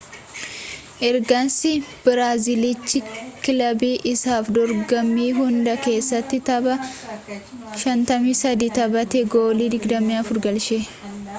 ergasii 1.07 1.73
biraaziltichi 2.05 3.01
kilabii 3.47 3.91
isaaf 4.11 4.49
dorgommii 4.55 5.27
hunda 5.41 5.75
kessatti 5.83 6.39
tapha 6.49 6.79
53 6.87 8.71
taphatee 8.79 9.23
goolii 9.37 9.69
24 9.87 10.43
galche 10.47 10.81